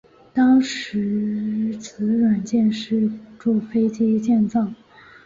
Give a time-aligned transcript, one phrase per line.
[0.33, 4.67] 当时此软件是辅助飞机建造。